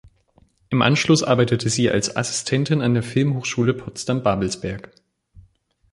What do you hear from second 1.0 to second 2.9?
arbeitete sie als Assistentin